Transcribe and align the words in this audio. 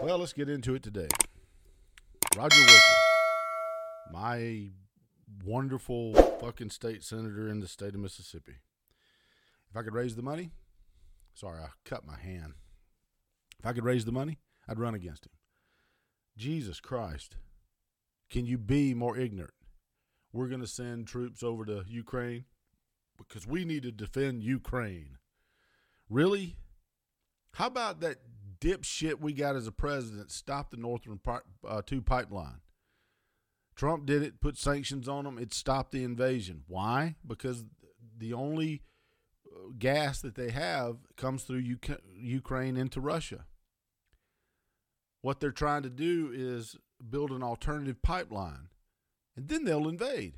Well, 0.00 0.18
let's 0.18 0.32
get 0.32 0.48
into 0.48 0.76
it 0.76 0.84
today. 0.84 1.08
Roger 2.36 2.56
Wicker, 2.56 2.72
my 4.12 4.70
wonderful 5.44 6.14
fucking 6.40 6.70
state 6.70 7.02
senator 7.02 7.48
in 7.48 7.58
the 7.58 7.66
state 7.66 7.94
of 7.94 8.00
Mississippi. 8.00 8.54
If 9.68 9.76
I 9.76 9.82
could 9.82 9.94
raise 9.94 10.14
the 10.14 10.22
money, 10.22 10.52
sorry, 11.34 11.60
I 11.62 11.70
cut 11.84 12.06
my 12.06 12.16
hand. 12.16 12.54
If 13.58 13.66
I 13.66 13.72
could 13.72 13.84
raise 13.84 14.04
the 14.04 14.12
money, 14.12 14.38
I'd 14.68 14.78
run 14.78 14.94
against 14.94 15.26
him. 15.26 15.32
Jesus 16.36 16.78
Christ. 16.78 17.36
Can 18.30 18.46
you 18.46 18.56
be 18.56 18.94
more 18.94 19.18
ignorant? 19.18 19.54
We're 20.32 20.48
going 20.48 20.60
to 20.60 20.68
send 20.68 21.08
troops 21.08 21.42
over 21.42 21.64
to 21.64 21.84
Ukraine 21.88 22.44
because 23.16 23.48
we 23.48 23.64
need 23.64 23.82
to 23.82 23.90
defend 23.90 24.44
Ukraine. 24.44 25.18
Really? 26.08 26.56
How 27.54 27.66
about 27.66 28.00
that 28.00 28.18
dipshit 28.60 29.20
we 29.20 29.32
got 29.32 29.56
as 29.56 29.66
a 29.66 29.72
president 29.72 30.30
stopped 30.30 30.70
the 30.70 30.76
Northern 30.76 31.20
uh, 31.66 31.82
2 31.84 32.02
pipeline? 32.02 32.60
Trump 33.74 34.06
did 34.06 34.22
it, 34.22 34.40
put 34.40 34.58
sanctions 34.58 35.08
on 35.08 35.24
them. 35.24 35.38
It 35.38 35.54
stopped 35.54 35.92
the 35.92 36.02
invasion. 36.02 36.64
Why? 36.66 37.14
Because 37.24 37.64
the 38.16 38.32
only 38.32 38.82
uh, 39.46 39.70
gas 39.78 40.20
that 40.22 40.34
they 40.34 40.50
have 40.50 40.96
comes 41.16 41.44
through 41.44 41.62
UK- 41.74 42.00
Ukraine 42.16 42.76
into 42.76 43.00
Russia. 43.00 43.46
What 45.22 45.38
they're 45.38 45.52
trying 45.52 45.82
to 45.84 45.90
do 45.90 46.30
is 46.34 46.76
build 47.08 47.30
an 47.30 47.42
alternative 47.42 48.02
pipeline, 48.02 48.68
and 49.36 49.48
then 49.48 49.64
they'll 49.64 49.88
invade. 49.88 50.34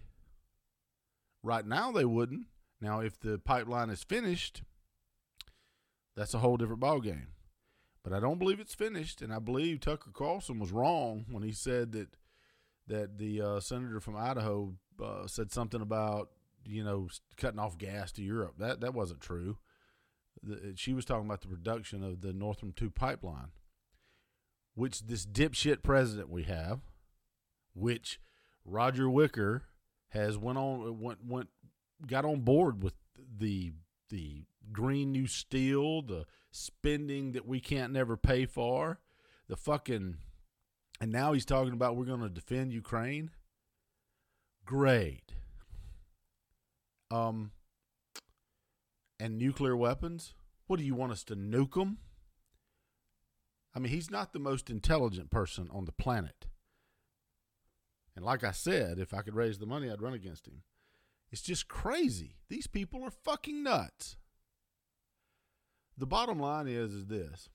Right 1.42 1.66
now, 1.66 1.90
they 1.92 2.04
wouldn't. 2.04 2.46
Now, 2.80 3.00
if 3.00 3.18
the 3.18 3.38
pipeline 3.38 3.88
is 3.88 4.04
finished, 4.04 4.62
that's 6.16 6.34
a 6.34 6.38
whole 6.38 6.58
different 6.58 6.82
ballgame. 6.82 7.28
But 8.02 8.12
I 8.12 8.20
don't 8.20 8.38
believe 8.38 8.60
it's 8.60 8.74
finished, 8.74 9.20
and 9.20 9.32
I 9.32 9.38
believe 9.38 9.80
Tucker 9.80 10.10
Carlson 10.12 10.58
was 10.58 10.72
wrong 10.72 11.26
when 11.30 11.42
he 11.42 11.52
said 11.52 11.92
that 11.92 12.16
that 12.86 13.18
the 13.18 13.40
uh, 13.40 13.60
senator 13.60 14.00
from 14.00 14.16
Idaho 14.16 14.74
uh, 15.02 15.26
said 15.26 15.52
something 15.52 15.80
about 15.80 16.30
you 16.64 16.82
know 16.82 17.08
cutting 17.36 17.60
off 17.60 17.78
gas 17.78 18.12
to 18.12 18.22
Europe. 18.22 18.54
That 18.58 18.80
that 18.80 18.94
wasn't 18.94 19.20
true. 19.20 19.58
The, 20.42 20.72
she 20.76 20.94
was 20.94 21.04
talking 21.04 21.26
about 21.26 21.42
the 21.42 21.48
production 21.48 22.02
of 22.02 22.22
the 22.22 22.32
Northern 22.32 22.72
Two 22.72 22.90
pipeline, 22.90 23.50
which 24.74 25.06
this 25.06 25.26
dipshit 25.26 25.82
president 25.82 26.30
we 26.30 26.44
have, 26.44 26.80
which 27.74 28.18
Roger 28.64 29.10
Wicker 29.10 29.64
has 30.08 30.38
went 30.38 30.58
on 30.58 31.00
went 31.00 31.18
went 31.26 31.48
got 32.06 32.24
on 32.24 32.40
board 32.40 32.82
with 32.82 32.94
the 33.38 33.72
the 34.10 34.44
green 34.72 35.12
new 35.12 35.26
steel, 35.26 36.02
the 36.02 36.26
spending 36.50 37.32
that 37.32 37.46
we 37.46 37.60
can't 37.60 37.92
never 37.92 38.16
pay 38.16 38.46
for, 38.46 39.00
the 39.48 39.56
fucking 39.56 40.16
and 41.00 41.10
now 41.10 41.32
he's 41.32 41.46
talking 41.46 41.72
about 41.72 41.96
we're 41.96 42.04
going 42.04 42.20
to 42.20 42.28
defend 42.28 42.72
Ukraine. 42.72 43.30
Great. 44.66 45.32
Um 47.10 47.52
and 49.18 49.38
nuclear 49.38 49.76
weapons? 49.76 50.34
What 50.66 50.78
do 50.78 50.84
you 50.84 50.94
want 50.94 51.12
us 51.12 51.24
to 51.24 51.36
nuke 51.36 51.74
them? 51.74 51.98
I 53.74 53.78
mean, 53.78 53.92
he's 53.92 54.10
not 54.10 54.32
the 54.32 54.38
most 54.38 54.70
intelligent 54.70 55.30
person 55.30 55.68
on 55.72 55.84
the 55.84 55.92
planet. 55.92 56.46
And 58.16 58.24
like 58.24 58.42
I 58.42 58.50
said, 58.50 58.98
if 58.98 59.14
I 59.14 59.22
could 59.22 59.34
raise 59.34 59.58
the 59.58 59.66
money, 59.66 59.90
I'd 59.90 60.02
run 60.02 60.14
against 60.14 60.46
him. 60.46 60.62
It's 61.30 61.42
just 61.42 61.68
crazy. 61.68 62.36
These 62.48 62.66
people 62.66 63.04
are 63.04 63.10
fucking 63.10 63.62
nuts. 63.62 64.16
The 65.96 66.06
bottom 66.06 66.40
line 66.40 66.66
is 66.66 66.92
is 66.92 67.06
this. 67.06 67.48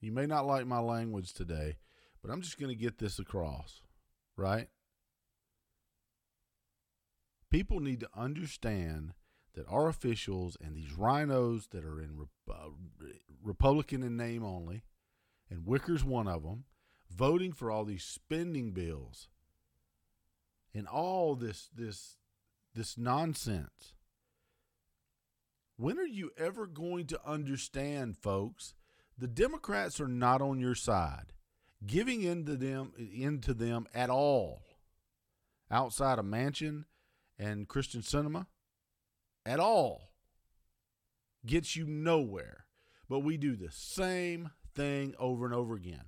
You 0.00 0.12
may 0.12 0.26
not 0.26 0.46
like 0.46 0.66
my 0.66 0.80
language 0.80 1.32
today, 1.32 1.76
but 2.20 2.30
I'm 2.30 2.42
just 2.42 2.58
going 2.58 2.70
to 2.70 2.82
get 2.82 2.98
this 2.98 3.18
across, 3.18 3.82
right? 4.36 4.68
People 7.50 7.80
need 7.80 8.00
to 8.00 8.08
understand 8.16 9.14
that 9.54 9.68
our 9.68 9.88
officials 9.88 10.56
and 10.60 10.76
these 10.76 10.92
RINOs 10.92 11.70
that 11.70 11.84
are 11.84 12.00
in 12.00 12.26
uh, 12.50 12.54
Republican 13.42 14.02
in 14.02 14.16
name 14.16 14.44
only, 14.44 14.82
and 15.48 15.64
Wicker's 15.64 16.04
one 16.04 16.26
of 16.26 16.42
them, 16.42 16.64
voting 17.08 17.52
for 17.52 17.70
all 17.70 17.84
these 17.84 18.02
spending 18.02 18.72
bills 18.72 19.28
and 20.74 20.88
all 20.88 21.36
this 21.36 21.70
this 21.74 22.16
this 22.74 22.98
nonsense. 22.98 23.94
When 25.76 25.98
are 25.98 26.06
you 26.06 26.30
ever 26.36 26.66
going 26.66 27.06
to 27.08 27.20
understand, 27.26 28.16
folks? 28.16 28.74
The 29.18 29.28
Democrats 29.28 30.00
are 30.00 30.08
not 30.08 30.40
on 30.42 30.60
your 30.60 30.74
side. 30.74 31.32
Giving 31.86 32.22
into 32.22 32.56
them 32.56 32.92
into 32.96 33.52
them 33.52 33.86
at 33.94 34.08
all 34.08 34.62
outside 35.70 36.18
of 36.18 36.24
Manchin 36.24 36.84
and 37.38 37.68
Kyrsten 37.68 38.02
Sinema, 38.02 38.46
at 39.44 39.60
all 39.60 40.12
gets 41.44 41.76
you 41.76 41.86
nowhere. 41.86 42.64
But 43.08 43.20
we 43.20 43.36
do 43.36 43.54
the 43.54 43.70
same 43.70 44.50
thing 44.74 45.14
over 45.18 45.44
and 45.44 45.54
over 45.54 45.74
again. 45.74 46.04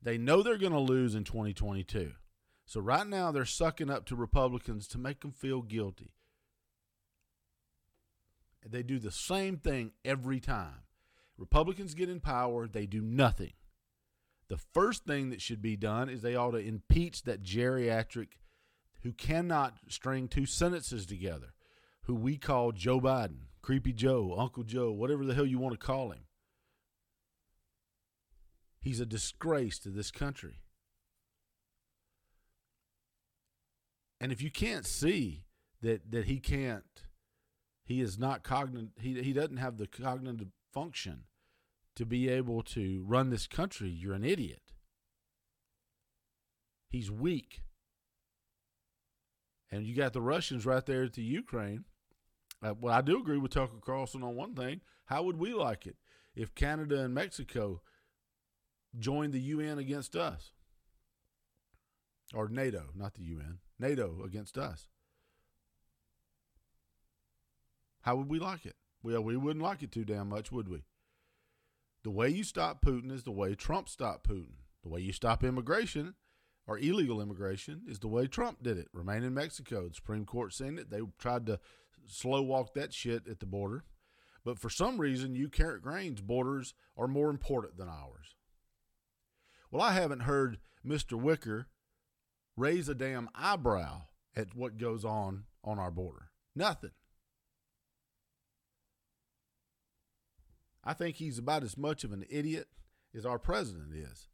They 0.00 0.18
know 0.18 0.42
they're 0.42 0.58
going 0.58 0.72
to 0.72 0.78
lose 0.78 1.14
in 1.14 1.24
2022. 1.24 2.12
So 2.66 2.80
right 2.80 3.06
now 3.06 3.32
they're 3.32 3.44
sucking 3.44 3.90
up 3.90 4.06
to 4.06 4.16
Republicans 4.16 4.86
to 4.88 4.98
make 4.98 5.20
them 5.20 5.32
feel 5.32 5.62
guilty. 5.62 6.14
They 8.64 8.82
do 8.82 8.98
the 8.98 9.10
same 9.10 9.56
thing 9.56 9.92
every 10.04 10.40
time. 10.40 10.84
Republicans 11.36 11.94
get 11.94 12.08
in 12.08 12.20
power, 12.20 12.68
they 12.68 12.86
do 12.86 13.00
nothing. 13.00 13.52
The 14.48 14.58
first 14.58 15.04
thing 15.04 15.30
that 15.30 15.40
should 15.40 15.62
be 15.62 15.76
done 15.76 16.08
is 16.08 16.22
they 16.22 16.36
ought 16.36 16.52
to 16.52 16.58
impeach 16.58 17.22
that 17.22 17.42
geriatric 17.42 18.28
who 19.02 19.12
cannot 19.12 19.78
string 19.88 20.28
two 20.28 20.46
sentences 20.46 21.06
together, 21.06 21.54
who 22.02 22.14
we 22.14 22.36
call 22.36 22.72
Joe 22.72 23.00
Biden, 23.00 23.46
Creepy 23.62 23.92
Joe, 23.92 24.34
Uncle 24.38 24.62
Joe, 24.62 24.92
whatever 24.92 25.24
the 25.24 25.34
hell 25.34 25.46
you 25.46 25.58
want 25.58 25.72
to 25.72 25.86
call 25.86 26.10
him. 26.10 26.26
He's 28.80 29.00
a 29.00 29.06
disgrace 29.06 29.78
to 29.80 29.88
this 29.88 30.10
country. 30.10 30.60
And 34.22 34.30
if 34.30 34.40
you 34.40 34.52
can't 34.52 34.86
see 34.86 35.46
that 35.82 36.12
that 36.12 36.26
he 36.26 36.38
can't, 36.38 37.02
he 37.84 38.00
is 38.00 38.20
not 38.20 38.44
cognitive. 38.44 38.92
He 39.00 39.20
he 39.20 39.32
doesn't 39.32 39.56
have 39.56 39.78
the 39.78 39.88
cognitive 39.88 40.52
function 40.72 41.24
to 41.96 42.06
be 42.06 42.28
able 42.28 42.62
to 42.62 43.02
run 43.04 43.30
this 43.30 43.48
country. 43.48 43.88
You're 43.90 44.14
an 44.14 44.24
idiot. 44.24 44.62
He's 46.88 47.10
weak. 47.10 47.62
And 49.72 49.84
you 49.84 49.96
got 49.96 50.12
the 50.12 50.22
Russians 50.22 50.64
right 50.64 50.86
there 50.86 51.02
at 51.02 51.14
the 51.14 51.22
Ukraine. 51.22 51.84
Uh, 52.62 52.74
well, 52.80 52.94
I 52.94 53.00
do 53.00 53.18
agree 53.18 53.38
with 53.38 53.50
Tucker 53.50 53.80
Carlson 53.80 54.22
on 54.22 54.36
one 54.36 54.54
thing. 54.54 54.82
How 55.06 55.24
would 55.24 55.36
we 55.36 55.52
like 55.52 55.84
it 55.84 55.96
if 56.36 56.54
Canada 56.54 57.00
and 57.02 57.12
Mexico 57.12 57.80
joined 58.96 59.32
the 59.32 59.40
UN 59.40 59.78
against 59.78 60.14
us? 60.14 60.52
Or 62.34 62.48
NATO, 62.48 62.90
not 62.94 63.14
the 63.14 63.24
UN. 63.24 63.58
NATO 63.78 64.22
against 64.24 64.56
us. 64.56 64.88
How 68.02 68.16
would 68.16 68.28
we 68.28 68.38
like 68.38 68.66
it? 68.66 68.76
Well, 69.02 69.22
we 69.22 69.36
wouldn't 69.36 69.64
like 69.64 69.82
it 69.82 69.92
too 69.92 70.04
damn 70.04 70.28
much, 70.28 70.50
would 70.50 70.68
we? 70.68 70.84
The 72.04 72.10
way 72.10 72.28
you 72.28 72.42
stop 72.42 72.84
Putin 72.84 73.12
is 73.12 73.22
the 73.22 73.30
way 73.30 73.54
Trump 73.54 73.88
stopped 73.88 74.28
Putin. 74.28 74.54
The 74.82 74.88
way 74.88 75.00
you 75.00 75.12
stop 75.12 75.44
immigration 75.44 76.14
or 76.66 76.78
illegal 76.78 77.20
immigration 77.20 77.82
is 77.88 77.98
the 78.00 78.08
way 78.08 78.26
Trump 78.26 78.62
did 78.62 78.78
it. 78.78 78.88
Remain 78.92 79.22
in 79.22 79.34
Mexico. 79.34 79.88
The 79.88 79.94
Supreme 79.94 80.24
Court 80.24 80.52
seen 80.52 80.78
it. 80.78 80.90
They 80.90 81.00
tried 81.18 81.46
to 81.46 81.60
slow 82.06 82.42
walk 82.42 82.74
that 82.74 82.92
shit 82.92 83.28
at 83.28 83.40
the 83.40 83.46
border. 83.46 83.84
But 84.44 84.58
for 84.58 84.70
some 84.70 85.00
reason, 85.00 85.36
Ukraine's 85.36 86.20
borders 86.20 86.74
are 86.96 87.06
more 87.06 87.30
important 87.30 87.76
than 87.76 87.88
ours. 87.88 88.34
Well, 89.70 89.82
I 89.82 89.92
haven't 89.92 90.20
heard 90.20 90.58
Mr. 90.84 91.12
Wicker 91.12 91.68
raise 92.56 92.88
a 92.88 92.94
damn 92.94 93.28
eyebrow 93.34 94.02
at 94.36 94.54
what 94.54 94.78
goes 94.78 95.04
on 95.04 95.44
on 95.64 95.78
our 95.78 95.90
border. 95.90 96.30
Nothing. 96.54 96.90
I 100.84 100.94
think 100.94 101.16
he's 101.16 101.38
about 101.38 101.62
as 101.62 101.78
much 101.78 102.04
of 102.04 102.12
an 102.12 102.24
idiot 102.28 102.68
as 103.16 103.24
our 103.24 103.38
president 103.38 103.94
is. 103.94 104.28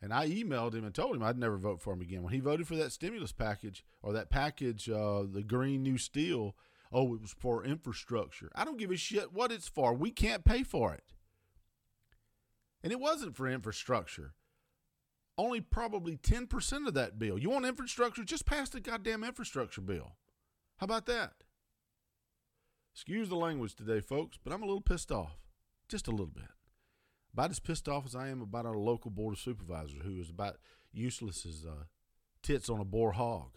And 0.00 0.12
I 0.12 0.28
emailed 0.28 0.74
him 0.74 0.84
and 0.84 0.94
told 0.94 1.14
him 1.14 1.22
I'd 1.22 1.38
never 1.38 1.56
vote 1.56 1.80
for 1.80 1.92
him 1.92 2.00
again. 2.00 2.22
When 2.22 2.32
he 2.32 2.40
voted 2.40 2.66
for 2.66 2.74
that 2.76 2.90
stimulus 2.90 3.32
package 3.32 3.84
or 4.02 4.12
that 4.12 4.30
package, 4.30 4.88
uh, 4.88 5.22
the 5.30 5.44
Green 5.46 5.82
New 5.82 5.98
Steel, 5.98 6.56
oh, 6.90 7.14
it 7.14 7.20
was 7.20 7.34
for 7.38 7.64
infrastructure. 7.64 8.50
I 8.54 8.64
don't 8.64 8.78
give 8.78 8.90
a 8.90 8.96
shit 8.96 9.32
what 9.32 9.52
it's 9.52 9.68
for. 9.68 9.94
We 9.94 10.10
can't 10.10 10.44
pay 10.44 10.64
for 10.64 10.92
it. 10.92 11.04
And 12.82 12.92
it 12.92 12.98
wasn't 12.98 13.36
for 13.36 13.46
infrastructure 13.46 14.34
only 15.42 15.60
probably 15.60 16.16
10% 16.16 16.86
of 16.86 16.94
that 16.94 17.18
bill. 17.18 17.36
You 17.36 17.50
want 17.50 17.66
infrastructure? 17.66 18.22
Just 18.22 18.46
pass 18.46 18.68
the 18.68 18.80
goddamn 18.80 19.24
infrastructure 19.24 19.80
bill. 19.80 20.16
How 20.76 20.84
about 20.84 21.06
that? 21.06 21.32
Excuse 22.94 23.28
the 23.28 23.36
language 23.36 23.74
today, 23.74 24.00
folks, 24.00 24.38
but 24.42 24.52
I'm 24.52 24.62
a 24.62 24.66
little 24.66 24.80
pissed 24.80 25.10
off. 25.10 25.36
Just 25.88 26.06
a 26.06 26.12
little 26.12 26.26
bit. 26.26 26.44
About 27.32 27.50
as 27.50 27.58
pissed 27.58 27.88
off 27.88 28.06
as 28.06 28.14
I 28.14 28.28
am 28.28 28.40
about 28.40 28.66
our 28.66 28.76
local 28.76 29.10
board 29.10 29.34
of 29.34 29.40
supervisors, 29.40 30.02
who 30.04 30.20
is 30.20 30.30
about 30.30 30.58
useless 30.92 31.44
as 31.44 31.64
uh, 31.66 31.84
tits 32.42 32.68
on 32.68 32.78
a 32.78 32.84
boar 32.84 33.12
hog. 33.12 33.56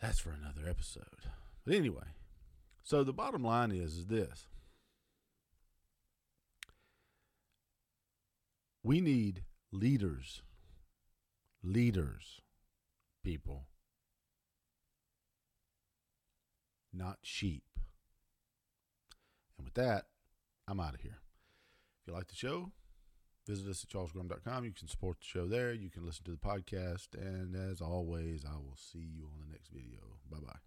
That's 0.00 0.18
for 0.18 0.30
another 0.30 0.68
episode. 0.68 1.04
But 1.64 1.76
anyway, 1.76 2.08
so 2.82 3.04
the 3.04 3.12
bottom 3.12 3.44
line 3.44 3.70
is, 3.70 3.96
is 3.96 4.06
this. 4.06 4.48
We 8.82 9.00
need 9.00 9.44
leaders. 9.70 10.42
Leaders, 11.62 12.40
people. 13.24 13.66
Not 16.92 17.18
sheep. 17.22 17.62
And 19.56 19.64
with 19.64 19.74
that, 19.74 20.06
I'm 20.66 20.80
out 20.80 20.94
of 20.94 21.00
here. 21.00 21.20
If 22.00 22.08
you 22.08 22.14
like 22.14 22.26
the 22.26 22.34
show, 22.34 22.72
visit 23.46 23.70
us 23.70 23.84
at 23.84 23.90
charlesgraham.com. 23.90 24.64
You 24.64 24.72
can 24.72 24.88
support 24.88 25.18
the 25.20 25.26
show 25.26 25.46
there. 25.46 25.72
You 25.72 25.88
can 25.88 26.04
listen 26.04 26.24
to 26.24 26.32
the 26.32 26.36
podcast. 26.36 27.14
And 27.14 27.54
as 27.54 27.80
always, 27.80 28.44
I 28.44 28.56
will 28.56 28.76
see 28.76 28.98
you 28.98 29.28
on 29.32 29.38
the 29.40 29.52
next 29.52 29.68
video. 29.68 30.00
Bye 30.28 30.38
bye. 30.44 30.58